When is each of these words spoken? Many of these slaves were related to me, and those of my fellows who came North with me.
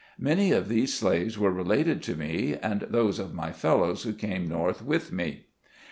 Many 0.17 0.51
of 0.51 0.67
these 0.67 0.95
slaves 0.95 1.37
were 1.37 1.51
related 1.51 2.01
to 2.01 2.15
me, 2.15 2.57
and 2.59 2.81
those 2.89 3.19
of 3.19 3.35
my 3.35 3.51
fellows 3.51 4.01
who 4.01 4.13
came 4.13 4.49
North 4.49 4.83
with 4.83 5.11
me. 5.11 5.45